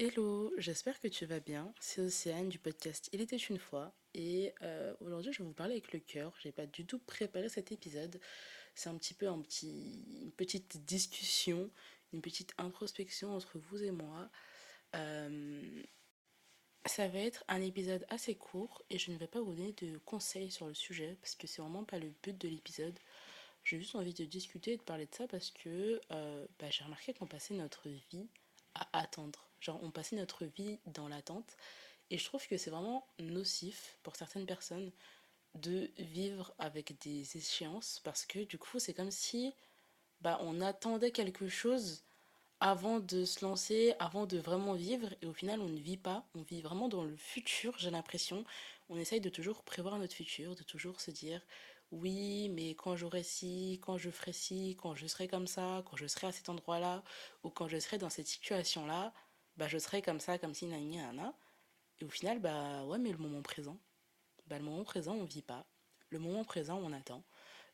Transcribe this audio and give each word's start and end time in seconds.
Hello, 0.00 0.52
j'espère 0.58 1.00
que 1.00 1.08
tu 1.08 1.26
vas 1.26 1.40
bien. 1.40 1.74
C'est 1.80 2.00
Océane 2.00 2.48
du 2.48 2.60
podcast 2.60 3.08
Il 3.12 3.20
était 3.20 3.36
une 3.36 3.58
fois. 3.58 3.92
Et 4.14 4.54
euh, 4.62 4.94
aujourd'hui, 5.00 5.32
je 5.32 5.38
vais 5.38 5.44
vous 5.44 5.52
parler 5.52 5.72
avec 5.72 5.92
le 5.92 5.98
cœur. 5.98 6.32
J'ai 6.40 6.52
pas 6.52 6.66
du 6.66 6.86
tout 6.86 7.00
préparé 7.00 7.48
cet 7.48 7.72
épisode. 7.72 8.20
C'est 8.76 8.88
un 8.90 8.96
petit 8.96 9.12
peu 9.12 9.26
une 9.26 10.30
petite 10.36 10.84
discussion, 10.84 11.68
une 12.12 12.22
petite 12.22 12.54
introspection 12.58 13.34
entre 13.34 13.58
vous 13.58 13.82
et 13.82 13.90
moi. 13.90 14.30
Euh, 14.94 15.82
ça 16.86 17.08
va 17.08 17.18
être 17.18 17.42
un 17.48 17.60
épisode 17.60 18.06
assez 18.08 18.36
court 18.36 18.84
et 18.90 18.98
je 19.00 19.10
ne 19.10 19.16
vais 19.16 19.26
pas 19.26 19.40
vous 19.40 19.52
donner 19.52 19.72
de 19.72 19.98
conseils 20.04 20.52
sur 20.52 20.68
le 20.68 20.74
sujet 20.74 21.16
parce 21.20 21.34
que 21.34 21.48
c'est 21.48 21.60
vraiment 21.60 21.82
pas 21.82 21.98
le 21.98 22.12
but 22.22 22.38
de 22.38 22.46
l'épisode. 22.46 22.96
J'ai 23.64 23.80
juste 23.80 23.96
envie 23.96 24.14
de 24.14 24.24
discuter 24.26 24.74
et 24.74 24.76
de 24.76 24.82
parler 24.82 25.06
de 25.06 25.14
ça 25.16 25.26
parce 25.26 25.50
que 25.50 26.00
euh, 26.12 26.46
bah, 26.60 26.70
j'ai 26.70 26.84
remarqué 26.84 27.14
qu'on 27.14 27.26
passait 27.26 27.54
notre 27.54 27.88
vie 27.88 28.28
à 28.76 29.00
attendre. 29.00 29.47
Genre, 29.60 29.78
on 29.82 29.90
passait 29.90 30.16
notre 30.16 30.44
vie 30.44 30.78
dans 30.86 31.08
l'attente. 31.08 31.56
Et 32.10 32.18
je 32.18 32.24
trouve 32.24 32.46
que 32.46 32.56
c'est 32.56 32.70
vraiment 32.70 33.06
nocif 33.18 33.98
pour 34.02 34.16
certaines 34.16 34.46
personnes 34.46 34.92
de 35.54 35.90
vivre 35.98 36.54
avec 36.58 36.98
des 37.00 37.36
échéances 37.36 38.00
parce 38.04 38.24
que 38.24 38.40
du 38.40 38.58
coup, 38.58 38.78
c'est 38.78 38.94
comme 38.94 39.10
si 39.10 39.52
bah, 40.20 40.38
on 40.42 40.60
attendait 40.60 41.10
quelque 41.10 41.48
chose 41.48 42.04
avant 42.60 42.98
de 42.98 43.24
se 43.24 43.44
lancer, 43.44 43.94
avant 44.00 44.26
de 44.26 44.38
vraiment 44.38 44.74
vivre, 44.74 45.14
et 45.22 45.26
au 45.26 45.32
final 45.32 45.60
on 45.60 45.68
ne 45.68 45.78
vit 45.78 45.96
pas, 45.96 46.26
on 46.34 46.42
vit 46.42 46.60
vraiment 46.60 46.88
dans 46.88 47.04
le 47.04 47.16
futur, 47.16 47.78
j'ai 47.78 47.90
l'impression. 47.90 48.44
On 48.88 48.98
essaye 48.98 49.20
de 49.20 49.28
toujours 49.28 49.62
prévoir 49.62 49.96
notre 49.98 50.14
futur, 50.14 50.56
de 50.56 50.62
toujours 50.64 51.00
se 51.00 51.10
dire 51.10 51.40
oui, 51.92 52.48
mais 52.50 52.74
quand 52.74 52.96
j'aurai 52.96 53.22
ci, 53.22 53.80
quand 53.82 53.96
je 53.96 54.10
ferai 54.10 54.32
ci, 54.32 54.76
quand 54.80 54.94
je 54.94 55.06
serai 55.06 55.28
comme 55.28 55.46
ça, 55.46 55.82
quand 55.86 55.96
je 55.96 56.06
serai 56.06 56.26
à 56.26 56.32
cet 56.32 56.48
endroit-là, 56.48 57.02
ou 57.44 57.50
quand 57.50 57.68
je 57.68 57.78
serai 57.78 57.96
dans 57.98 58.10
cette 58.10 58.26
situation-là, 58.26 59.12
bah 59.58 59.68
je 59.68 59.78
serai 59.78 60.00
comme 60.02 60.20
ça, 60.20 60.38
comme 60.38 60.54
si 60.54 60.66
nani 60.66 60.96
nana. 60.96 61.34
Et 62.00 62.04
au 62.04 62.08
final, 62.08 62.38
bah 62.40 62.84
ouais, 62.84 62.98
mais 62.98 63.12
le 63.12 63.18
moment 63.18 63.42
présent, 63.42 63.78
bah 64.46 64.58
le 64.58 64.64
moment 64.64 64.84
présent, 64.84 65.14
on 65.14 65.24
vit 65.24 65.42
pas. 65.42 65.66
Le 66.10 66.18
moment 66.18 66.44
présent, 66.44 66.80
on 66.82 66.92
attend. 66.92 67.22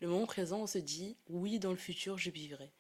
Le 0.00 0.08
moment 0.08 0.27
présent, 0.27 0.62
on 0.62 0.66
se 0.66 0.78
dit 0.78 1.16
oui, 1.28 1.58
dans 1.58 1.70
le 1.70 1.77
futur, 1.77 2.18
je 2.18 2.30
vivrai. 2.30 2.72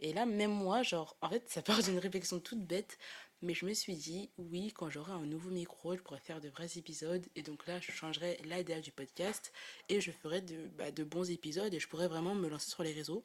Et 0.00 0.12
là, 0.12 0.26
même 0.26 0.52
moi, 0.52 0.82
genre, 0.82 1.16
en 1.20 1.28
fait, 1.28 1.48
ça 1.48 1.62
part 1.62 1.82
d'une 1.82 1.98
réflexion 1.98 2.40
toute 2.40 2.66
bête, 2.66 2.98
mais 3.40 3.54
je 3.54 3.66
me 3.66 3.74
suis 3.74 3.96
dit, 3.96 4.30
oui, 4.36 4.72
quand 4.72 4.90
j'aurai 4.90 5.12
un 5.12 5.26
nouveau 5.26 5.50
micro, 5.50 5.96
je 5.96 6.02
pourrais 6.02 6.20
faire 6.20 6.40
de 6.40 6.48
vrais 6.48 6.76
épisodes, 6.76 7.26
et 7.36 7.42
donc 7.42 7.66
là, 7.66 7.80
je 7.80 7.92
changerai 7.92 8.40
l'idée 8.44 8.80
du 8.80 8.90
podcast, 8.92 9.52
et 9.88 10.00
je 10.00 10.10
ferai 10.10 10.40
de, 10.40 10.68
bah, 10.76 10.90
de 10.90 11.04
bons 11.04 11.30
épisodes, 11.30 11.72
et 11.72 11.78
je 11.78 11.88
pourrais 11.88 12.08
vraiment 12.08 12.34
me 12.34 12.48
lancer 12.48 12.70
sur 12.70 12.82
les 12.82 12.92
réseaux. 12.92 13.24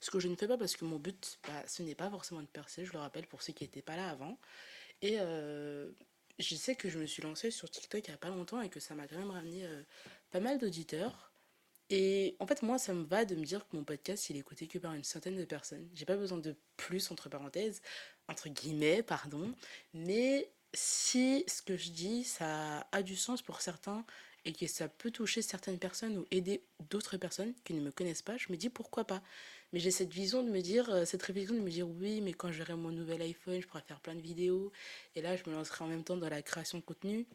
Ce 0.00 0.10
que 0.10 0.20
je 0.20 0.28
ne 0.28 0.36
fais 0.36 0.46
pas 0.46 0.56
parce 0.56 0.76
que 0.76 0.84
mon 0.84 0.98
but, 0.98 1.38
bah, 1.46 1.64
ce 1.66 1.82
n'est 1.82 1.94
pas 1.94 2.10
forcément 2.10 2.40
de 2.40 2.46
percer, 2.46 2.84
je 2.84 2.92
le 2.92 2.98
rappelle 2.98 3.26
pour 3.26 3.42
ceux 3.42 3.52
qui 3.52 3.64
n'étaient 3.64 3.82
pas 3.82 3.96
là 3.96 4.10
avant. 4.10 4.38
Et 5.02 5.16
euh, 5.20 5.90
je 6.38 6.54
sais 6.54 6.76
que 6.76 6.88
je 6.88 6.98
me 6.98 7.06
suis 7.06 7.22
lancée 7.22 7.50
sur 7.50 7.70
TikTok 7.70 8.06
il 8.06 8.10
n'y 8.10 8.14
a 8.14 8.18
pas 8.18 8.28
longtemps 8.28 8.60
et 8.60 8.68
que 8.68 8.80
ça 8.80 8.94
m'a 8.94 9.06
quand 9.06 9.18
même 9.18 9.30
ramené 9.30 9.64
euh, 9.64 9.82
pas 10.30 10.40
mal 10.40 10.58
d'auditeurs. 10.58 11.32
Et 11.90 12.36
en 12.38 12.46
fait, 12.46 12.62
moi, 12.62 12.78
ça 12.78 12.92
me 12.92 13.04
va 13.04 13.24
de 13.24 13.34
me 13.34 13.44
dire 13.44 13.66
que 13.66 13.76
mon 13.76 13.84
podcast, 13.84 14.28
il 14.28 14.36
est 14.36 14.40
écouté 14.40 14.66
que 14.66 14.78
par 14.78 14.92
une 14.94 15.04
centaine 15.04 15.36
de 15.36 15.44
personnes. 15.44 15.88
J'ai 15.94 16.04
pas 16.04 16.16
besoin 16.16 16.38
de 16.38 16.54
plus, 16.76 17.10
entre 17.10 17.28
parenthèses, 17.30 17.80
entre 18.28 18.48
guillemets, 18.50 19.02
pardon. 19.02 19.54
Mais 19.94 20.52
si 20.74 21.44
ce 21.46 21.62
que 21.62 21.76
je 21.76 21.90
dis, 21.90 22.24
ça 22.24 22.86
a 22.92 23.02
du 23.02 23.16
sens 23.16 23.40
pour 23.40 23.62
certains 23.62 24.04
et 24.44 24.52
que 24.52 24.66
ça 24.66 24.88
peut 24.88 25.10
toucher 25.10 25.42
certaines 25.42 25.78
personnes 25.78 26.18
ou 26.18 26.26
aider 26.30 26.62
d'autres 26.90 27.16
personnes 27.16 27.52
qui 27.64 27.74
ne 27.74 27.80
me 27.80 27.90
connaissent 27.90 28.22
pas, 28.22 28.36
je 28.36 28.46
me 28.50 28.56
dis 28.56 28.70
pourquoi 28.70 29.04
pas. 29.04 29.22
Mais 29.72 29.80
j'ai 29.80 29.90
cette 29.90 30.12
vision 30.12 30.42
de 30.42 30.50
me 30.50 30.60
dire, 30.60 30.88
euh, 30.90 31.04
cette 31.04 31.22
réflexion 31.22 31.54
de 31.54 31.60
me 31.60 31.70
dire 31.70 31.88
oui, 31.88 32.20
mais 32.20 32.32
quand 32.32 32.50
j'aurai 32.50 32.74
mon 32.74 32.90
nouvel 32.90 33.20
iPhone, 33.22 33.60
je 33.60 33.66
pourrai 33.66 33.82
faire 33.82 34.00
plein 34.00 34.14
de 34.14 34.22
vidéos. 34.22 34.72
Et 35.14 35.22
là, 35.22 35.36
je 35.36 35.42
me 35.48 35.54
lancerai 35.54 35.84
en 35.84 35.88
même 35.88 36.04
temps 36.04 36.16
dans 36.16 36.28
la 36.28 36.42
création 36.42 36.78
de 36.78 36.82
contenu. 36.84 37.26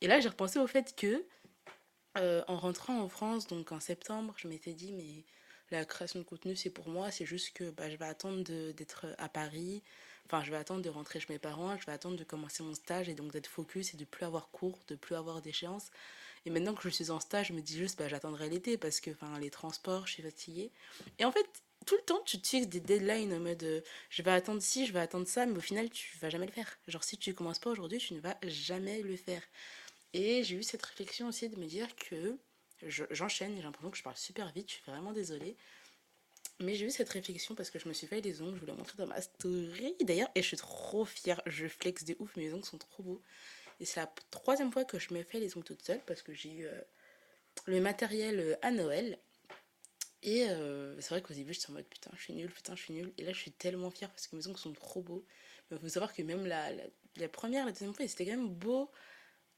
Et 0.00 0.06
là, 0.06 0.20
j'ai 0.20 0.28
repensé 0.28 0.58
au 0.58 0.66
fait 0.66 0.94
que 0.94 1.24
euh, 2.18 2.44
en 2.46 2.56
rentrant 2.56 3.00
en 3.00 3.08
France, 3.08 3.46
donc 3.46 3.72
en 3.72 3.80
septembre, 3.80 4.34
je 4.36 4.46
m'étais 4.46 4.74
dit, 4.74 4.92
mais 4.92 5.24
la 5.70 5.84
création 5.84 6.20
de 6.20 6.24
contenu, 6.24 6.54
c'est 6.54 6.70
pour 6.70 6.88
moi, 6.88 7.10
c'est 7.10 7.24
juste 7.24 7.52
que 7.54 7.70
bah, 7.70 7.88
je 7.88 7.96
vais 7.96 8.04
attendre 8.04 8.42
d'être 8.72 9.06
à 9.18 9.28
Paris, 9.28 9.82
enfin, 10.26 10.44
je 10.44 10.50
vais 10.50 10.58
attendre 10.58 10.82
de 10.82 10.90
rentrer 10.90 11.20
chez 11.20 11.32
mes 11.32 11.38
parents, 11.38 11.76
je 11.78 11.86
vais 11.86 11.92
attendre 11.92 12.16
de 12.16 12.24
commencer 12.24 12.62
mon 12.62 12.74
stage 12.74 13.08
et 13.08 13.14
donc 13.14 13.32
d'être 13.32 13.46
focus 13.46 13.94
et 13.94 13.96
de 13.96 14.04
plus 14.04 14.26
avoir 14.26 14.50
cours, 14.50 14.78
de 14.88 14.94
plus 14.94 15.14
avoir 15.14 15.40
d'échéance. 15.40 15.90
Et 16.44 16.50
maintenant 16.50 16.74
que 16.74 16.82
je 16.82 16.88
suis 16.88 17.10
en 17.10 17.20
stage, 17.20 17.48
je 17.48 17.52
me 17.52 17.60
dis 17.60 17.76
juste, 17.76 17.98
bah, 17.98 18.08
j'attendrai 18.08 18.48
l'été 18.48 18.76
parce 18.76 19.00
que 19.00 19.10
enfin, 19.10 19.38
les 19.38 19.50
transports, 19.50 20.06
je 20.06 20.14
suis 20.14 20.22
fatiguée. 20.22 20.70
Et 21.18 21.24
en 21.24 21.32
fait, 21.32 21.46
tout 21.86 21.96
le 21.96 22.02
temps, 22.02 22.20
tu 22.24 22.40
te 22.40 22.46
fixes 22.46 22.68
des 22.68 22.80
deadlines 22.80 23.32
en 23.32 23.40
mode 23.40 23.62
euh, 23.62 23.80
je 24.10 24.22
vais 24.22 24.30
attendre 24.30 24.62
ci, 24.62 24.86
je 24.86 24.92
vais 24.92 25.00
attendre 25.00 25.26
ça, 25.26 25.46
mais 25.46 25.56
au 25.56 25.60
final, 25.60 25.90
tu 25.90 26.16
vas 26.18 26.30
jamais 26.30 26.46
le 26.46 26.52
faire. 26.52 26.78
Genre, 26.88 27.04
si 27.04 27.16
tu 27.16 27.34
commences 27.34 27.58
pas 27.58 27.70
aujourd'hui, 27.70 27.98
tu 27.98 28.14
ne 28.14 28.20
vas 28.20 28.36
jamais 28.42 29.02
le 29.02 29.16
faire. 29.16 29.42
Et 30.12 30.44
j'ai 30.44 30.56
eu 30.56 30.62
cette 30.62 30.84
réflexion 30.84 31.28
aussi 31.28 31.48
de 31.48 31.56
me 31.58 31.66
dire 31.66 31.88
que 31.96 32.36
j'enchaîne, 33.10 33.56
j'ai 33.56 33.62
l'impression 33.62 33.90
que 33.90 33.96
je 33.96 34.02
parle 34.02 34.16
super 34.16 34.52
vite, 34.52 34.68
je 34.68 34.74
suis 34.74 34.90
vraiment 34.90 35.12
désolée. 35.12 35.56
Mais 36.60 36.74
j'ai 36.74 36.86
eu 36.86 36.90
cette 36.90 37.08
réflexion 37.08 37.54
parce 37.54 37.70
que 37.70 37.78
je 37.78 37.88
me 37.88 37.92
suis 37.92 38.06
fait 38.06 38.20
les 38.20 38.42
ongles, 38.42 38.54
je 38.54 38.60
voulais 38.60 38.74
montrer 38.74 38.96
dans 38.98 39.06
ma 39.06 39.20
story 39.20 39.96
d'ailleurs, 40.02 40.30
et 40.34 40.42
je 40.42 40.46
suis 40.46 40.56
trop 40.56 41.04
fière, 41.04 41.40
je 41.46 41.66
flex 41.66 42.04
des 42.04 42.16
ouf, 42.18 42.36
mes 42.36 42.52
ongles 42.52 42.64
sont 42.64 42.78
trop 42.78 43.02
beaux. 43.02 43.22
Et 43.82 43.84
c'est 43.84 43.98
la 43.98 44.14
troisième 44.30 44.70
fois 44.70 44.84
que 44.84 45.00
je 45.00 45.12
me 45.12 45.24
fais 45.24 45.40
les 45.40 45.56
ongles 45.56 45.66
toute 45.66 45.82
seule 45.82 46.00
parce 46.06 46.22
que 46.22 46.32
j'ai 46.32 46.52
eu 46.52 46.66
euh, 46.66 46.80
le 47.66 47.80
matériel 47.80 48.38
euh, 48.38 48.54
à 48.62 48.70
Noël. 48.70 49.18
Et 50.22 50.48
euh, 50.48 50.94
c'est 51.00 51.08
vrai 51.08 51.20
qu'au 51.20 51.34
début 51.34 51.52
j'étais 51.52 51.68
en 51.70 51.72
mode 51.72 51.86
putain 51.86 52.12
je 52.14 52.22
suis 52.22 52.32
nulle, 52.32 52.52
putain 52.52 52.76
je 52.76 52.82
suis 52.82 52.94
nulle. 52.94 53.12
Et 53.18 53.24
là 53.24 53.32
je 53.32 53.38
suis 53.38 53.50
tellement 53.50 53.90
fière 53.90 54.08
parce 54.10 54.28
que 54.28 54.36
mes 54.36 54.46
ongles 54.46 54.56
sont 54.56 54.72
trop 54.72 55.02
beaux. 55.02 55.26
Mais 55.68 55.78
il 55.78 55.80
faut 55.80 55.88
savoir 55.88 56.14
que 56.14 56.22
même 56.22 56.46
la, 56.46 56.70
la, 57.16 57.28
première, 57.28 57.66
la 57.66 57.72
deuxième 57.72 57.92
fois, 57.92 58.06
c'était 58.06 58.24
quand 58.26 58.36
même 58.36 58.54
beau 58.54 58.88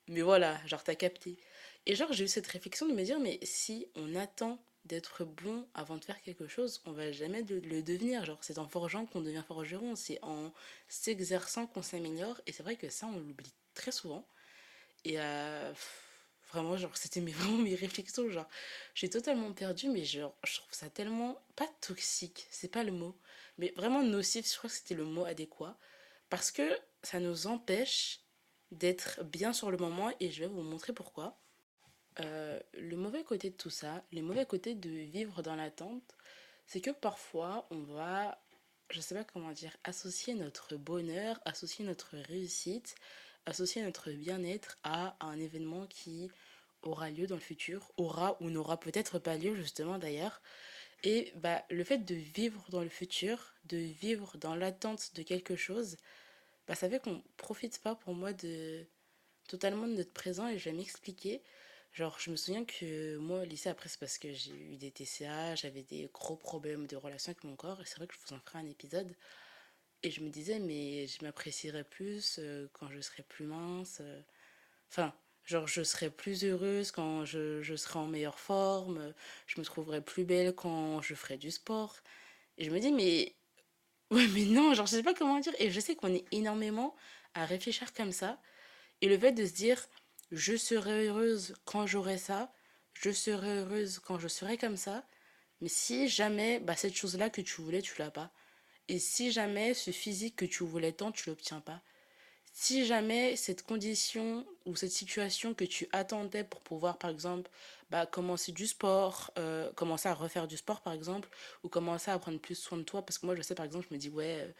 mais 0.08 0.22
voilà, 0.22 0.58
genre 0.66 0.82
t'as 0.82 0.94
capté. 0.94 1.38
Et 1.84 1.94
genre 1.94 2.12
j'ai 2.14 2.24
eu 2.24 2.28
cette 2.28 2.46
réflexion 2.46 2.88
de 2.88 2.94
me 2.94 3.02
dire, 3.04 3.20
mais 3.20 3.38
si 3.42 3.88
on 3.94 4.14
attend 4.14 4.58
d'être 4.86 5.24
bon 5.24 5.68
avant 5.74 5.98
de 5.98 6.04
faire 6.04 6.20
quelque 6.22 6.48
chose, 6.48 6.80
on 6.86 6.92
va 6.92 7.12
jamais 7.12 7.42
le 7.42 7.82
devenir. 7.82 8.24
Genre 8.24 8.38
c'est 8.42 8.58
en 8.58 8.68
forgeant 8.68 9.04
qu'on 9.04 9.20
devient 9.20 9.44
forgeron, 9.46 9.96
c'est 9.96 10.18
en 10.22 10.50
s'exerçant 10.88 11.66
qu'on 11.66 11.82
s'améliore. 11.82 12.40
Et 12.46 12.52
c'est 12.52 12.62
vrai 12.62 12.76
que 12.76 12.88
ça 12.88 13.06
on 13.06 13.18
l'oublie 13.18 13.54
très 13.74 13.92
souvent. 13.92 14.28
Et 15.04 15.20
euh, 15.20 15.72
vraiment 16.52 16.76
genre 16.76 16.96
c'était 16.96 17.20
mes, 17.20 17.32
vraiment 17.32 17.58
mes 17.58 17.74
réflexions. 17.74 18.28
Genre 18.30 18.48
j'ai 18.94 19.08
totalement 19.08 19.52
perdu, 19.52 19.88
mais 19.88 20.04
genre 20.04 20.36
je 20.44 20.56
trouve 20.56 20.72
ça 20.72 20.90
tellement 20.90 21.42
pas 21.56 21.68
toxique, 21.80 22.46
c'est 22.50 22.68
pas 22.68 22.84
le 22.84 22.92
mot, 22.92 23.18
mais 23.58 23.72
vraiment 23.76 24.02
nocif. 24.02 24.50
Je 24.50 24.56
crois 24.56 24.70
que 24.70 24.76
c'était 24.76 24.94
le 24.94 25.04
mot 25.04 25.24
adéquat 25.24 25.78
parce 26.30 26.50
que 26.50 26.78
ça 27.02 27.20
nous 27.20 27.46
empêche 27.46 28.20
d'être 28.70 29.22
bien 29.24 29.52
sur 29.52 29.70
le 29.70 29.76
moment 29.76 30.12
et 30.20 30.30
je 30.30 30.40
vais 30.40 30.48
vous 30.48 30.62
montrer 30.62 30.92
pourquoi. 30.92 31.38
Euh, 32.20 32.60
le 32.74 32.96
mauvais 32.96 33.24
côté 33.24 33.50
de 33.50 33.56
tout 33.56 33.70
ça, 33.70 34.04
le 34.12 34.22
mauvais 34.22 34.46
côté 34.46 34.74
de 34.74 34.88
vivre 34.88 35.42
dans 35.42 35.56
l'attente, 35.56 36.16
c'est 36.66 36.80
que 36.80 36.90
parfois 36.90 37.66
on 37.70 37.80
va, 37.82 38.40
je 38.90 39.00
sais 39.00 39.14
pas 39.14 39.24
comment 39.24 39.52
dire, 39.52 39.76
associer 39.84 40.34
notre 40.34 40.76
bonheur, 40.76 41.40
associer 41.44 41.84
notre 41.84 42.16
réussite, 42.16 42.94
associer 43.46 43.82
notre 43.82 44.10
bien-être 44.10 44.78
à 44.84 45.16
un 45.20 45.38
événement 45.38 45.86
qui 45.86 46.30
aura 46.82 47.10
lieu 47.10 47.26
dans 47.26 47.36
le 47.36 47.40
futur, 47.40 47.92
aura 47.96 48.36
ou 48.40 48.50
n'aura 48.50 48.78
peut-être 48.78 49.18
pas 49.18 49.36
lieu 49.36 49.54
justement 49.56 49.98
d'ailleurs. 49.98 50.42
Et 51.02 51.32
bah, 51.36 51.64
le 51.70 51.84
fait 51.84 51.98
de 51.98 52.14
vivre 52.14 52.64
dans 52.70 52.82
le 52.82 52.88
futur, 52.88 53.54
de 53.66 53.76
vivre 53.76 54.36
dans 54.38 54.54
l'attente 54.54 55.14
de 55.14 55.22
quelque 55.22 55.56
chose, 55.56 55.96
bah, 56.66 56.74
ça 56.74 56.88
fait 56.88 57.00
qu'on 57.00 57.22
profite 57.36 57.80
pas 57.80 57.94
pour 57.94 58.14
moi 58.14 58.32
de 58.32 58.86
totalement 59.48 59.86
de 59.86 59.94
notre 59.94 60.12
présent 60.12 60.48
et 60.48 60.58
je 60.58 60.64
vais 60.70 60.76
m'expliquer. 60.76 61.42
Genre, 61.92 62.18
je 62.18 62.30
me 62.30 62.36
souviens 62.36 62.64
que 62.64 63.16
moi, 63.18 63.42
au 63.42 63.44
lycée, 63.44 63.68
après, 63.68 63.88
c'est 63.88 64.00
parce 64.00 64.18
que 64.18 64.32
j'ai 64.32 64.52
eu 64.52 64.76
des 64.76 64.90
TCA, 64.90 65.54
j'avais 65.54 65.84
des 65.84 66.10
gros 66.12 66.36
problèmes 66.36 66.86
de 66.88 66.96
relation 66.96 67.30
avec 67.30 67.44
mon 67.44 67.54
corps, 67.54 67.80
et 67.80 67.84
c'est 67.86 67.96
vrai 67.96 68.08
que 68.08 68.14
je 68.14 68.18
vous 68.26 68.34
en 68.34 68.40
ferai 68.40 68.58
un 68.58 68.66
épisode. 68.66 69.14
Et 70.04 70.10
je 70.12 70.20
me 70.20 70.28
disais, 70.28 70.58
mais 70.60 71.06
je 71.08 71.24
m'apprécierais 71.24 71.82
plus 71.84 72.36
euh, 72.38 72.68
quand 72.72 72.88
je 72.90 73.00
serai 73.00 73.22
plus 73.24 73.46
mince. 73.46 73.98
euh. 74.00 74.20
Enfin, 74.90 75.14
genre, 75.44 75.68
je 75.68 75.82
serai 75.84 76.10
plus 76.10 76.44
heureuse 76.44 76.92
quand 76.92 77.24
je, 77.26 77.62
je 77.62 77.76
serai 77.76 77.98
en 78.00 78.06
meilleure 78.08 78.38
forme, 78.40 79.14
je 79.46 79.60
me 79.60 79.64
trouverai 79.66 80.02
plus 80.02 80.24
belle 80.24 80.54
quand 80.54 81.02
je 81.02 81.14
ferai 81.14 81.38
du 81.38 81.50
sport. 81.52 81.96
Et 82.58 82.64
je 82.66 82.70
me 82.72 82.80
dis, 82.80 82.92
mais 82.92 83.34
Ouais, 84.12 84.28
mais 84.28 84.44
non, 84.46 84.74
genre, 84.74 84.86
je 84.86 84.92
sais 84.96 85.02
pas 85.04 85.14
comment 85.14 85.40
dire. 85.40 85.54
Et 85.60 85.70
je 85.70 85.80
sais 85.80 85.96
qu'on 85.96 86.14
est 86.14 86.26
énormément 86.32 86.94
à 87.34 87.46
réfléchir 87.46 87.92
comme 87.94 88.12
ça. 88.12 88.40
Et 89.02 89.08
le 89.08 89.18
fait 89.18 89.32
de 89.32 89.46
se 89.46 89.52
dire, 89.54 89.80
je 90.32 90.56
serai 90.56 91.08
heureuse 91.08 91.54
quand 91.66 91.86
j'aurai 91.86 92.18
ça, 92.18 92.52
je 92.94 93.10
serai 93.12 93.58
heureuse 93.60 93.98
quand 94.00 94.18
je 94.20 94.28
serai 94.28 94.58
comme 94.58 94.76
ça. 94.78 95.06
Mais 95.60 95.68
si 95.68 96.08
jamais, 96.08 96.60
bah, 96.60 96.76
cette 96.76 96.94
chose-là 96.96 97.30
que 97.30 97.40
tu 97.42 97.62
voulais, 97.62 97.82
tu 97.82 97.94
l'as 98.00 98.10
pas. 98.10 98.32
Et 98.88 98.98
si 98.98 99.32
jamais 99.32 99.74
ce 99.74 99.90
physique 99.90 100.36
que 100.36 100.44
tu 100.44 100.64
voulais 100.64 100.92
tant, 100.92 101.12
tu 101.12 101.28
l'obtiens 101.28 101.60
pas 101.60 101.82
si 102.56 102.86
jamais 102.86 103.34
cette 103.36 103.64
condition 103.64 104.46
ou 104.64 104.76
cette 104.76 104.92
situation 104.92 105.54
que 105.54 105.64
tu 105.64 105.88
attendais 105.92 106.44
pour 106.44 106.60
pouvoir, 106.60 106.98
par 106.98 107.10
exemple, 107.10 107.50
bah, 107.90 108.06
commencer 108.06 108.52
du 108.52 108.66
sport, 108.68 109.32
euh, 109.38 109.72
commencer 109.72 110.08
à 110.08 110.14
refaire 110.14 110.46
du 110.46 110.56
sport, 110.56 110.80
par 110.80 110.92
exemple, 110.92 111.28
ou 111.64 111.68
commencer 111.68 112.12
à 112.12 112.18
prendre 112.18 112.38
plus 112.38 112.54
soin 112.54 112.78
de 112.78 112.84
toi, 112.84 113.04
parce 113.04 113.18
que 113.18 113.26
moi, 113.26 113.34
je 113.34 113.42
sais, 113.42 113.56
par 113.56 113.66
exemple, 113.66 113.86
je 113.90 113.94
me 113.94 113.98
dis, 113.98 114.08
ouais, 114.08 114.38
euh, 114.42 114.52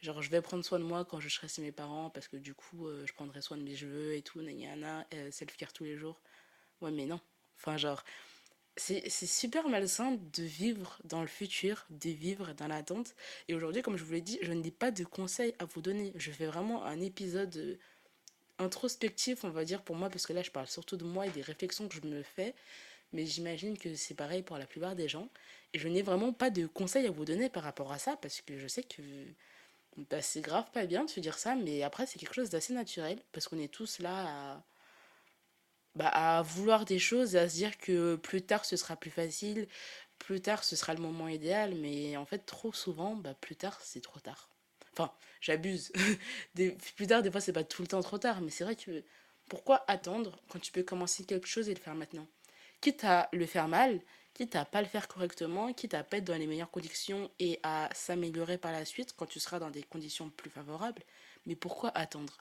Genre, 0.00 0.22
je 0.22 0.30
vais 0.30 0.40
prendre 0.42 0.64
soin 0.64 0.78
de 0.78 0.84
moi 0.84 1.04
quand 1.04 1.18
je 1.20 1.28
serai 1.28 1.48
chez 1.48 1.60
mes 1.60 1.72
parents 1.72 2.08
parce 2.10 2.28
que 2.28 2.36
du 2.36 2.54
coup, 2.54 2.86
euh, 2.86 3.04
je 3.06 3.12
prendrai 3.12 3.42
soin 3.42 3.56
de 3.56 3.62
mes 3.62 3.74
cheveux 3.74 4.14
et 4.14 4.22
tout, 4.22 4.40
nanana, 4.40 5.04
euh, 5.12 5.30
self-care 5.32 5.72
tous 5.72 5.82
les 5.84 5.96
jours. 5.96 6.20
Ouais, 6.80 6.92
mais 6.92 7.06
non. 7.06 7.20
Enfin, 7.58 7.76
genre, 7.76 8.04
c'est 8.78 9.26
super 9.26 9.68
malsain 9.68 10.18
de 10.32 10.42
vivre 10.42 10.98
dans 11.04 11.20
le 11.20 11.26
futur, 11.26 11.86
de 11.90 12.10
vivre 12.10 12.52
dans 12.54 12.68
l'attente. 12.68 13.14
Et 13.48 13.54
aujourd'hui, 13.54 13.82
comme 13.82 13.96
je 13.96 14.04
vous 14.04 14.12
l'ai 14.12 14.20
dit, 14.20 14.38
je 14.42 14.52
n'ai 14.52 14.70
pas 14.70 14.90
de 14.90 15.04
conseils 15.04 15.54
à 15.58 15.64
vous 15.64 15.80
donner. 15.80 16.12
Je 16.16 16.30
fais 16.30 16.46
vraiment 16.46 16.84
un 16.84 17.00
épisode 17.00 17.56
euh, 17.56 17.76
introspectif, 18.58 19.44
on 19.44 19.50
va 19.50 19.64
dire, 19.64 19.82
pour 19.82 19.96
moi, 19.96 20.08
parce 20.10 20.26
que 20.26 20.32
là, 20.32 20.42
je 20.42 20.50
parle 20.50 20.66
surtout 20.66 20.96
de 20.96 21.04
moi 21.04 21.26
et 21.26 21.30
des 21.30 21.42
réflexions 21.42 21.88
que 21.88 21.94
je 21.94 22.06
me 22.06 22.22
fais. 22.22 22.54
Mais 23.12 23.26
j'imagine 23.26 23.76
que 23.78 23.94
c'est 23.94 24.14
pareil 24.14 24.42
pour 24.42 24.58
la 24.58 24.66
plupart 24.66 24.94
des 24.94 25.08
gens. 25.08 25.28
Et 25.72 25.78
je 25.78 25.88
n'ai 25.88 26.02
vraiment 26.02 26.32
pas 26.32 26.50
de 26.50 26.66
conseils 26.66 27.06
à 27.06 27.10
vous 27.10 27.24
donner 27.24 27.48
par 27.48 27.62
rapport 27.64 27.92
à 27.92 27.98
ça, 27.98 28.16
parce 28.16 28.40
que 28.42 28.58
je 28.58 28.68
sais 28.68 28.82
que 28.82 29.02
bah, 30.10 30.22
c'est 30.22 30.40
grave 30.40 30.70
pas 30.72 30.86
bien 30.86 31.04
de 31.04 31.10
se 31.10 31.20
dire 31.20 31.38
ça, 31.38 31.54
mais 31.56 31.82
après, 31.82 32.06
c'est 32.06 32.18
quelque 32.18 32.34
chose 32.34 32.50
d'assez 32.50 32.72
naturel, 32.74 33.18
parce 33.32 33.48
qu'on 33.48 33.58
est 33.58 33.72
tous 33.72 33.98
là 33.98 34.54
à, 34.54 34.62
bah, 35.94 36.08
à 36.08 36.42
vouloir 36.42 36.84
des 36.84 36.98
choses 36.98 37.36
à 37.36 37.48
se 37.48 37.54
dire 37.56 37.78
que 37.78 38.16
plus 38.16 38.42
tard, 38.42 38.64
ce 38.64 38.76
sera 38.76 38.96
plus 38.96 39.10
facile, 39.10 39.68
plus 40.18 40.40
tard, 40.40 40.64
ce 40.64 40.76
sera 40.76 40.94
le 40.94 41.00
moment 41.00 41.28
idéal, 41.28 41.74
mais 41.76 42.16
en 42.16 42.24
fait, 42.26 42.40
trop 42.46 42.72
souvent, 42.72 43.16
bah, 43.16 43.34
plus 43.34 43.56
tard, 43.56 43.80
c'est 43.82 44.00
trop 44.00 44.20
tard. 44.20 44.50
Enfin, 44.92 45.12
j'abuse. 45.40 45.92
Plus 46.96 47.06
tard, 47.06 47.22
des 47.22 47.30
fois, 47.30 47.40
c'est 47.40 47.52
pas 47.52 47.62
tout 47.64 47.82
le 47.82 47.88
temps 47.88 48.00
trop 48.02 48.18
tard, 48.18 48.40
mais 48.40 48.50
c'est 48.50 48.64
vrai 48.64 48.74
que 48.74 49.04
pourquoi 49.48 49.84
attendre 49.88 50.40
quand 50.48 50.58
tu 50.58 50.72
peux 50.72 50.82
commencer 50.82 51.24
quelque 51.24 51.46
chose 51.46 51.68
et 51.68 51.74
le 51.74 51.80
faire 51.80 51.94
maintenant? 51.94 52.26
Quitte 52.80 53.04
à 53.04 53.28
le 53.32 53.46
faire 53.46 53.68
mal, 53.68 54.00
quitte 54.34 54.56
à 54.56 54.64
pas 54.64 54.82
le 54.82 54.88
faire 54.88 55.08
correctement, 55.08 55.72
quitte 55.72 55.94
à 55.94 56.02
pas 56.04 56.18
être 56.18 56.24
dans 56.24 56.36
les 56.36 56.46
meilleures 56.46 56.70
conditions 56.70 57.30
et 57.38 57.60
à 57.62 57.88
s'améliorer 57.94 58.58
par 58.58 58.72
la 58.72 58.84
suite 58.84 59.14
quand 59.16 59.26
tu 59.26 59.40
seras 59.40 59.58
dans 59.60 59.70
des 59.70 59.82
conditions 59.84 60.30
plus 60.30 60.50
favorables, 60.50 61.02
mais 61.46 61.54
pourquoi 61.56 61.90
attendre? 61.96 62.38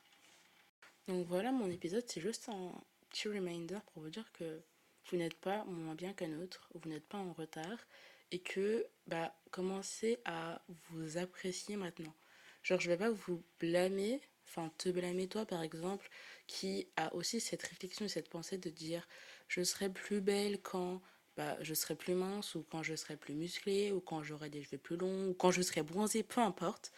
Donc 1.08 1.26
voilà, 1.28 1.52
mon 1.52 1.70
épisode, 1.70 2.04
c'est 2.08 2.22
juste 2.22 2.50
un 2.50 2.72
petit 3.10 3.28
reminder 3.30 3.80
pour 3.94 4.04
vous 4.04 4.10
dire 4.10 4.32
que 4.34 4.62
vous 5.10 5.18
n'êtes 5.18 5.40
pas 5.40 5.64
moins 5.66 5.96
bien 5.96 6.14
qu'un 6.14 6.40
autre, 6.42 6.70
vous 6.74 6.90
n'êtes 6.90 7.08
pas 7.08 7.18
en 7.18 7.34
retard 7.34 7.78
et 8.32 8.40
que 8.40 8.86
bah 9.08 9.34
commencez 9.52 10.20
à 10.26 10.62
vous 10.90 11.18
apprécier 11.18 11.78
maintenant. 11.78 12.14
Genre 12.64 12.80
je 12.80 12.90
vais 12.90 12.98
pas 12.98 13.10
vous 13.10 13.44
blâmer, 13.60 14.22
enfin 14.48 14.70
te 14.78 14.90
blâmer 14.90 15.28
toi 15.28 15.46
par 15.46 15.62
exemple 15.64 16.10
qui 16.48 16.90
a 16.98 17.14
aussi 17.16 17.40
cette 17.40 17.64
réflexion, 17.64 18.08
cette 18.08 18.30
pensée 18.30 18.58
de 18.58 18.70
dire 18.70 19.08
je 19.48 19.64
serai 19.64 19.90
plus 19.92 20.22
belle 20.22 20.62
quand 20.62 21.02
bah, 21.38 21.58
je 21.62 21.74
serai 21.74 21.96
plus 21.96 22.16
mince 22.16 22.56
ou 22.56 22.64
quand 22.64 22.84
je 22.84 22.96
serai 22.96 23.16
plus 23.16 23.36
musclée 23.36 23.92
ou 23.92 24.02
quand 24.02 24.24
j'aurai 24.24 24.50
des 24.50 24.64
cheveux 24.64 24.78
plus 24.80 24.98
longs 24.98 25.30
ou 25.30 25.34
quand 25.34 25.52
je 25.52 25.62
serai 25.62 25.84
bronzée, 25.84 26.24
peu 26.24 26.42
importe. 26.42 26.92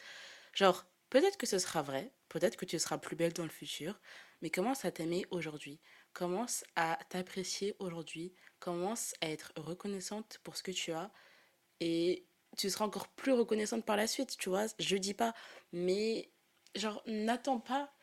Genre, 0.53 0.85
peut-être 1.09 1.37
que 1.37 1.47
ce 1.47 1.59
sera 1.59 1.81
vrai, 1.81 2.13
peut-être 2.29 2.55
que 2.57 2.65
tu 2.65 2.77
seras 2.79 2.97
plus 2.97 3.15
belle 3.15 3.33
dans 3.33 3.43
le 3.43 3.49
futur, 3.49 3.99
mais 4.41 4.49
commence 4.49 4.85
à 4.85 4.91
t'aimer 4.91 5.25
aujourd'hui? 5.31 5.79
Commence 6.19 6.65
à 6.75 6.99
t'apprécier 7.07 7.77
aujourd'hui. 7.79 8.33
Commence 8.59 9.13
à 9.21 9.29
être 9.29 9.53
reconnaissante 9.55 10.41
pour 10.43 10.57
ce 10.57 10.63
que 10.63 10.71
tu 10.71 10.91
as. 10.91 11.13
Et 11.79 12.27
tu 12.57 12.69
seras 12.69 12.83
encore 12.83 13.07
plus 13.07 13.31
reconnaissante 13.31 13.85
par 13.85 13.95
la 13.95 14.05
suite, 14.05 14.35
tu 14.37 14.49
vois. 14.49 14.65
Je 14.79 14.97
dis 14.97 15.13
pas, 15.13 15.33
mais 15.71 16.29
genre, 16.75 17.01
n'attends 17.07 17.61
pas 17.61 17.93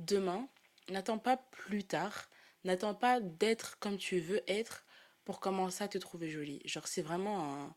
demain, 0.00 0.48
n'attends 0.88 1.20
pas 1.20 1.36
plus 1.36 1.84
tard, 1.84 2.28
n'attends 2.64 2.96
pas 2.96 3.20
d'être 3.20 3.78
comme 3.78 3.98
tu 3.98 4.18
veux 4.18 4.42
être 4.50 4.84
pour 5.24 5.38
commencer 5.38 5.84
à 5.84 5.88
te 5.88 5.98
trouver 5.98 6.28
jolie. 6.28 6.62
Genre, 6.64 6.88
c'est 6.88 7.02
vraiment 7.02 7.54
un 7.54 7.76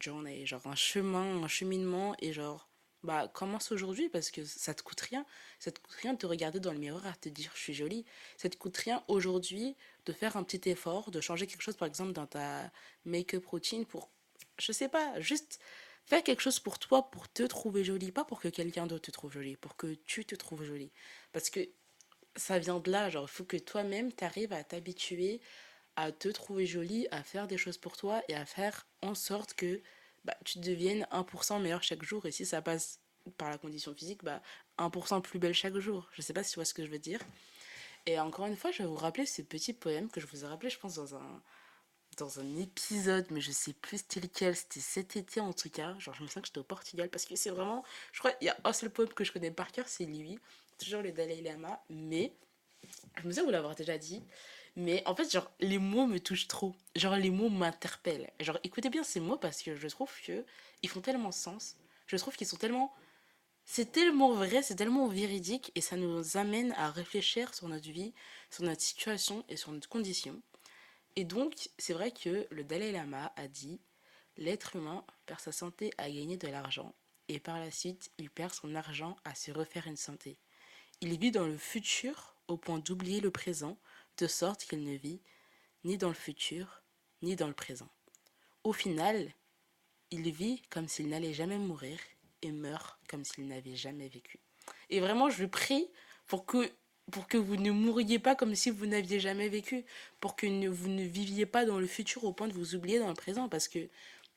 journey, 0.00 0.46
genre 0.46 0.66
un 0.66 0.74
chemin, 0.74 1.44
un 1.44 1.46
cheminement 1.46 2.16
et 2.18 2.32
genre 2.32 2.68
bah 3.04 3.28
commence 3.28 3.70
aujourd'hui 3.70 4.08
parce 4.08 4.30
que 4.30 4.44
ça 4.44 4.74
te 4.74 4.82
coûte 4.82 5.00
rien. 5.00 5.24
Ça 5.60 5.70
te 5.70 5.78
coûte 5.80 5.94
rien 5.94 6.14
de 6.14 6.18
te 6.18 6.26
regarder 6.26 6.60
dans 6.60 6.72
le 6.72 6.78
miroir 6.78 7.06
à 7.06 7.14
te 7.14 7.28
dire 7.28 7.52
je 7.54 7.60
suis 7.60 7.74
jolie. 7.74 8.04
Ça 8.36 8.48
te 8.48 8.56
coûte 8.56 8.76
rien 8.78 9.04
aujourd'hui 9.08 9.76
de 10.06 10.12
faire 10.12 10.36
un 10.36 10.42
petit 10.42 10.68
effort, 10.70 11.10
de 11.10 11.20
changer 11.20 11.46
quelque 11.46 11.62
chose 11.62 11.76
par 11.76 11.86
exemple 11.86 12.12
dans 12.12 12.26
ta 12.26 12.70
make-up 13.04 13.46
routine 13.46 13.86
pour 13.86 14.10
je 14.58 14.72
sais 14.72 14.88
pas, 14.88 15.20
juste 15.20 15.58
faire 16.06 16.22
quelque 16.22 16.40
chose 16.40 16.60
pour 16.60 16.78
toi 16.78 17.10
pour 17.10 17.28
te 17.32 17.42
trouver 17.42 17.84
jolie, 17.84 18.12
pas 18.12 18.24
pour 18.24 18.40
que 18.40 18.48
quelqu'un 18.48 18.86
d'autre 18.86 19.06
te 19.06 19.10
trouve 19.10 19.32
jolie, 19.32 19.56
pour 19.56 19.76
que 19.76 19.94
tu 19.94 20.24
te 20.24 20.34
trouves 20.34 20.64
jolie. 20.64 20.92
Parce 21.32 21.50
que 21.50 21.60
ça 22.36 22.58
vient 22.58 22.80
de 22.80 22.90
là, 22.90 23.10
genre 23.10 23.26
il 23.28 23.32
faut 23.32 23.44
que 23.44 23.56
toi-même 23.56 24.12
t'arrives 24.12 24.52
à 24.52 24.64
t'habituer 24.64 25.40
à 25.96 26.12
te 26.12 26.28
trouver 26.28 26.66
jolie, 26.66 27.06
à 27.10 27.22
faire 27.22 27.46
des 27.46 27.58
choses 27.58 27.78
pour 27.78 27.96
toi 27.96 28.22
et 28.28 28.34
à 28.34 28.44
faire 28.46 28.86
en 29.02 29.14
sorte 29.14 29.54
que 29.54 29.80
bah, 30.24 30.36
tu 30.44 30.58
deviennes 30.58 31.06
un 31.10 31.22
pour 31.22 31.44
cent 31.44 31.60
meilleur 31.60 31.82
chaque 31.82 32.02
jour. 32.02 32.26
Et 32.26 32.32
si 32.32 32.46
ça 32.46 32.62
passe 32.62 33.00
par 33.38 33.50
la 33.50 33.58
condition 33.58 33.94
physique, 33.94 34.22
bah, 34.22 34.42
un 34.78 34.90
pour 34.90 35.08
cent 35.08 35.20
plus 35.20 35.38
belle 35.38 35.54
chaque 35.54 35.78
jour. 35.78 36.08
Je 36.12 36.22
sais 36.22 36.32
pas 36.32 36.42
si 36.42 36.52
tu 36.52 36.56
vois 36.56 36.64
ce 36.64 36.74
que 36.74 36.84
je 36.84 36.90
veux 36.90 36.98
dire. 36.98 37.20
Et 38.06 38.18
encore 38.18 38.46
une 38.46 38.56
fois, 38.56 38.70
je 38.70 38.82
vais 38.82 38.88
vous 38.88 38.96
rappeler 38.96 39.26
ce 39.26 39.42
petit 39.42 39.72
poème 39.72 40.10
que 40.10 40.20
je 40.20 40.26
vous 40.26 40.44
ai 40.44 40.46
rappelé, 40.46 40.68
je 40.68 40.78
pense, 40.78 40.94
dans 40.96 41.14
un, 41.14 41.42
dans 42.18 42.38
un 42.38 42.56
épisode, 42.58 43.26
mais 43.30 43.40
je 43.40 43.50
sais 43.50 43.72
plus 43.72 43.98
c'était 43.98 44.20
lequel, 44.20 44.54
c'était 44.54 44.80
cet 44.80 45.16
été 45.16 45.40
en 45.40 45.52
tout 45.52 45.70
cas. 45.70 45.98
Genre, 45.98 46.14
je 46.14 46.22
me 46.22 46.28
sens 46.28 46.42
que 46.42 46.48
j'étais 46.48 46.58
au 46.58 46.64
Portugal 46.64 47.08
parce 47.08 47.24
que 47.24 47.34
c'est 47.34 47.50
vraiment. 47.50 47.82
Je 48.12 48.18
crois 48.18 48.32
qu'il 48.32 48.46
y 48.46 48.50
a 48.50 48.56
un 48.64 48.72
seul 48.72 48.90
poème 48.90 49.08
que 49.08 49.24
je 49.24 49.32
connais 49.32 49.50
par 49.50 49.72
cœur, 49.72 49.88
c'est 49.88 50.04
lui, 50.04 50.38
toujours 50.78 51.00
le 51.00 51.12
Dalai 51.12 51.40
Lama, 51.40 51.82
mais 51.88 52.34
je 53.16 53.22
me 53.26 53.30
souviens 53.30 53.44
vous 53.44 53.50
l'avoir 53.50 53.74
déjà 53.74 53.96
dit, 53.96 54.22
mais 54.76 55.02
en 55.06 55.14
fait, 55.14 55.30
genre, 55.30 55.50
les 55.60 55.78
mots 55.78 56.06
me 56.06 56.18
touchent 56.18 56.48
trop. 56.48 56.74
Genre, 56.96 57.16
les 57.16 57.30
mots 57.30 57.48
m'interpellent. 57.48 58.30
Genre, 58.40 58.58
écoutez 58.64 58.90
bien 58.90 59.04
ces 59.04 59.20
mots 59.20 59.36
parce 59.36 59.62
que 59.62 59.76
je 59.76 59.88
trouve 59.88 60.10
que 60.24 60.44
ils 60.82 60.88
font 60.88 61.00
tellement 61.00 61.32
sens. 61.32 61.76
Je 62.06 62.16
trouve 62.16 62.36
qu'ils 62.36 62.46
sont 62.46 62.56
tellement. 62.56 62.92
C'est 63.64 63.92
tellement 63.92 64.32
vrai, 64.34 64.62
c'est 64.62 64.74
tellement 64.74 65.06
véridique 65.06 65.72
et 65.74 65.80
ça 65.80 65.96
nous 65.96 66.36
amène 66.36 66.72
à 66.72 66.90
réfléchir 66.90 67.54
sur 67.54 67.68
notre 67.68 67.88
vie, 67.90 68.12
sur 68.50 68.64
notre 68.64 68.82
situation 68.82 69.44
et 69.48 69.56
sur 69.56 69.72
notre 69.72 69.88
condition. 69.88 70.42
Et 71.16 71.24
donc, 71.24 71.54
c'est 71.78 71.94
vrai 71.94 72.10
que 72.10 72.46
le 72.50 72.64
Dalai 72.64 72.92
Lama 72.92 73.32
a 73.36 73.48
dit 73.48 73.80
l'être 74.36 74.76
humain 74.76 75.04
perd 75.24 75.40
sa 75.40 75.52
santé 75.52 75.92
à 75.96 76.10
gagner 76.10 76.36
de 76.36 76.48
l'argent 76.48 76.94
et 77.28 77.38
par 77.38 77.58
la 77.58 77.70
suite, 77.70 78.10
il 78.18 78.30
perd 78.30 78.52
son 78.52 78.74
argent 78.74 79.16
à 79.24 79.34
se 79.34 79.50
refaire 79.50 79.86
une 79.86 79.96
santé. 79.96 80.36
Il 81.00 81.18
vit 81.18 81.30
dans 81.30 81.46
le 81.46 81.56
futur 81.56 82.36
au 82.48 82.56
point 82.56 82.78
d'oublier 82.78 83.20
le 83.20 83.30
présent, 83.30 83.78
de 84.18 84.26
sorte 84.26 84.64
qu'il 84.64 84.84
ne 84.84 84.96
vit 84.96 85.20
ni 85.84 85.98
dans 85.98 86.08
le 86.08 86.14
futur, 86.14 86.82
ni 87.22 87.36
dans 87.36 87.48
le 87.48 87.54
présent. 87.54 87.88
Au 88.62 88.72
final, 88.72 89.32
il 90.10 90.30
vit 90.30 90.62
comme 90.70 90.88
s'il 90.88 91.08
n'allait 91.08 91.34
jamais 91.34 91.58
mourir 91.58 91.98
et 92.42 92.52
meurt 92.52 92.98
comme 93.08 93.24
s'il 93.24 93.46
n'avait 93.46 93.76
jamais 93.76 94.08
vécu. 94.08 94.38
Et 94.90 95.00
vraiment, 95.00 95.30
je 95.30 95.44
prie 95.44 95.90
pour 96.26 96.46
que, 96.46 96.70
pour 97.10 97.26
que 97.26 97.36
vous 97.36 97.56
ne 97.56 97.70
mouriez 97.70 98.18
pas 98.18 98.34
comme 98.34 98.54
si 98.54 98.70
vous 98.70 98.86
n'aviez 98.86 99.20
jamais 99.20 99.48
vécu, 99.48 99.84
pour 100.20 100.36
que 100.36 100.46
vous 100.68 100.88
ne 100.88 101.02
viviez 101.02 101.46
pas 101.46 101.64
dans 101.64 101.78
le 101.78 101.86
futur 101.86 102.24
au 102.24 102.32
point 102.32 102.48
de 102.48 102.54
vous 102.54 102.74
oublier 102.74 102.98
dans 102.98 103.08
le 103.08 103.14
présent, 103.14 103.48
parce 103.48 103.68
que 103.68 103.88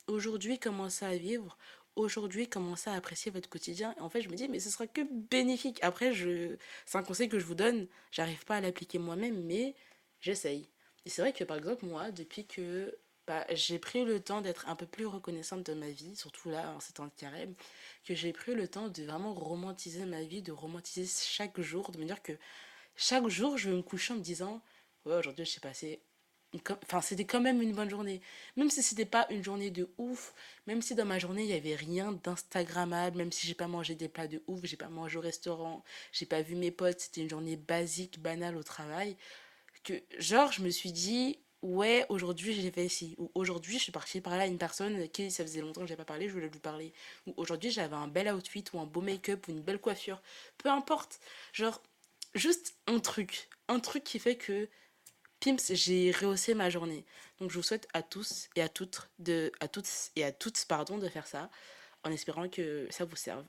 aujourd'hui, 0.06 0.58
commencez 0.58 1.04
à 1.04 1.16
vivre, 1.16 1.56
aujourd'hui, 1.98 2.48
commencez 2.48 2.90
à 2.90 2.94
apprécier 2.94 3.30
votre 3.30 3.48
quotidien? 3.48 3.94
En 4.00 4.08
fait, 4.08 4.22
je 4.22 4.28
me 4.28 4.34
dis, 4.36 4.48
mais 4.48 4.60
ce 4.60 4.70
sera 4.70 4.86
que 4.86 5.02
bénéfique. 5.30 5.78
Après, 5.82 6.12
je... 6.12 6.56
c'est 6.86 6.98
un 6.98 7.02
conseil 7.02 7.28
que 7.28 7.38
je 7.38 7.44
vous 7.44 7.54
donne, 7.54 7.88
j'arrive 8.12 8.44
pas 8.44 8.56
à 8.56 8.60
l'appliquer 8.60 8.98
moi-même, 8.98 9.42
mais 9.44 9.74
j'essaye. 10.20 10.68
Et 11.06 11.10
c'est 11.10 11.22
vrai 11.22 11.32
que, 11.32 11.44
par 11.44 11.56
exemple, 11.56 11.86
moi, 11.86 12.10
depuis 12.10 12.46
que 12.46 12.98
bah, 13.26 13.46
j'ai 13.50 13.78
pris 13.78 14.04
le 14.04 14.20
temps 14.20 14.40
d'être 14.40 14.68
un 14.68 14.76
peu 14.76 14.86
plus 14.86 15.06
reconnaissante 15.06 15.64
de 15.66 15.74
ma 15.74 15.90
vie, 15.90 16.16
surtout 16.16 16.50
là, 16.50 16.72
en 16.74 16.80
ces 16.80 16.94
temps 16.94 17.06
de 17.06 17.12
carême, 17.16 17.54
que 18.04 18.14
j'ai 18.14 18.32
pris 18.32 18.54
le 18.54 18.68
temps 18.68 18.88
de 18.88 19.02
vraiment 19.04 19.34
romantiser 19.34 20.04
ma 20.06 20.22
vie, 20.22 20.42
de 20.42 20.52
romantiser 20.52 21.06
chaque 21.06 21.60
jour, 21.60 21.90
de 21.92 21.98
me 21.98 22.04
dire 22.04 22.22
que 22.22 22.32
chaque 22.96 23.28
jour, 23.28 23.58
je 23.58 23.70
vais 23.70 23.76
me 23.76 23.82
coucher 23.82 24.14
en 24.14 24.16
me 24.16 24.22
disant, 24.22 24.62
ouais, 25.04 25.14
aujourd'hui, 25.14 25.44
je 25.44 25.50
sais 25.52 25.60
passé 25.60 26.00
Enfin, 26.54 27.02
c'était 27.02 27.26
quand 27.26 27.40
même 27.40 27.60
une 27.60 27.74
bonne 27.74 27.90
journée. 27.90 28.22
Même 28.56 28.70
si 28.70 28.82
c'était 28.82 29.04
pas 29.04 29.26
une 29.30 29.44
journée 29.44 29.70
de 29.70 29.88
ouf, 29.98 30.34
même 30.66 30.80
si 30.80 30.94
dans 30.94 31.04
ma 31.04 31.18
journée, 31.18 31.42
il 31.42 31.50
y 31.50 31.52
avait 31.52 31.74
rien 31.74 32.12
d'instagrammable, 32.12 33.18
même 33.18 33.32
si 33.32 33.46
j'ai 33.46 33.54
pas 33.54 33.68
mangé 33.68 33.94
des 33.94 34.08
plats 34.08 34.28
de 34.28 34.42
ouf, 34.46 34.60
j'ai 34.64 34.78
pas 34.78 34.88
mangé 34.88 35.18
au 35.18 35.20
restaurant, 35.20 35.84
j'ai 36.12 36.24
pas 36.26 36.40
vu 36.40 36.54
mes 36.54 36.70
potes, 36.70 37.00
c'était 37.00 37.20
une 37.20 37.28
journée 37.28 37.56
basique, 37.56 38.20
banale 38.20 38.56
au 38.56 38.62
travail, 38.62 39.16
que 39.84 40.02
genre, 40.18 40.50
je 40.50 40.62
me 40.62 40.70
suis 40.70 40.92
dit, 40.92 41.38
ouais, 41.62 42.06
aujourd'hui, 42.08 42.54
j'ai 42.54 42.70
fait 42.70 42.88
ci, 42.88 43.14
ou 43.18 43.30
aujourd'hui, 43.34 43.76
je 43.76 43.82
suis 43.82 43.92
partie 43.92 44.20
parler 44.22 44.42
à 44.42 44.46
une 44.46 44.58
personne 44.58 45.08
qui 45.10 45.30
ça 45.30 45.44
faisait 45.44 45.60
longtemps 45.60 45.82
que 45.82 45.86
j'ai 45.88 45.96
pas 45.96 46.04
parlé, 46.06 46.28
je 46.28 46.32
voulais 46.32 46.48
lui 46.48 46.60
parler, 46.60 46.94
ou 47.26 47.34
aujourd'hui, 47.36 47.70
j'avais 47.70 47.96
un 47.96 48.08
bel 48.08 48.32
outfit, 48.32 48.64
ou 48.72 48.80
un 48.80 48.86
beau 48.86 49.02
make-up, 49.02 49.46
ou 49.48 49.50
une 49.50 49.62
belle 49.62 49.80
coiffure, 49.80 50.22
peu 50.56 50.70
importe. 50.70 51.20
Genre, 51.52 51.82
juste 52.34 52.74
un 52.86 53.00
truc, 53.00 53.48
un 53.68 53.80
truc 53.80 54.04
qui 54.04 54.18
fait 54.18 54.36
que 54.36 54.68
Pimps, 55.40 55.72
j'ai 55.74 56.10
rehaussé 56.10 56.54
ma 56.54 56.70
journée. 56.70 57.04
Donc 57.40 57.50
je 57.50 57.56
vous 57.56 57.62
souhaite 57.62 57.88
à 57.92 58.02
tous 58.02 58.48
et 58.56 58.62
à 58.62 58.68
toutes 58.68 59.08
de 59.18 59.52
à 59.60 59.68
toutes 59.68 59.88
et 60.16 60.24
à 60.24 60.32
toutes 60.32 60.64
pardon 60.66 60.98
de 60.98 61.08
faire 61.08 61.26
ça 61.26 61.50
en 62.04 62.10
espérant 62.10 62.48
que 62.48 62.86
ça 62.90 63.04
vous 63.04 63.16
serve. 63.16 63.44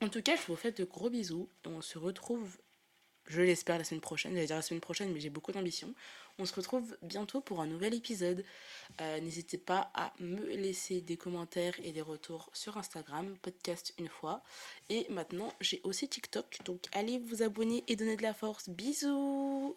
En 0.00 0.08
tout 0.08 0.22
cas, 0.22 0.36
je 0.36 0.42
vous 0.46 0.56
fais 0.56 0.70
de 0.70 0.84
gros 0.84 1.10
bisous 1.10 1.48
on 1.64 1.82
se 1.82 1.98
retrouve 1.98 2.56
je 3.28 3.42
l'espère, 3.42 3.78
la 3.78 3.84
semaine 3.84 4.00
prochaine. 4.00 4.32
J'allais 4.32 4.46
dire 4.46 4.56
la 4.56 4.62
semaine 4.62 4.80
prochaine, 4.80 5.12
mais 5.12 5.20
j'ai 5.20 5.30
beaucoup 5.30 5.52
d'ambition. 5.52 5.94
On 6.38 6.46
se 6.46 6.54
retrouve 6.54 6.96
bientôt 7.02 7.40
pour 7.40 7.60
un 7.60 7.66
nouvel 7.66 7.94
épisode. 7.94 8.44
Euh, 9.00 9.20
n'hésitez 9.20 9.58
pas 9.58 9.90
à 9.94 10.12
me 10.18 10.46
laisser 10.46 11.00
des 11.00 11.16
commentaires 11.16 11.74
et 11.82 11.92
des 11.92 12.00
retours 12.00 12.48
sur 12.52 12.78
Instagram, 12.78 13.36
podcast 13.42 13.92
une 13.98 14.08
fois. 14.08 14.42
Et 14.88 15.06
maintenant, 15.10 15.52
j'ai 15.60 15.80
aussi 15.84 16.08
TikTok, 16.08 16.58
donc 16.64 16.86
allez 16.92 17.18
vous 17.18 17.42
abonner 17.42 17.84
et 17.86 17.96
donner 17.96 18.16
de 18.16 18.22
la 18.22 18.34
force. 18.34 18.68
Bisous 18.70 19.76